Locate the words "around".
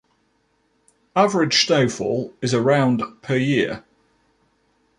2.55-3.03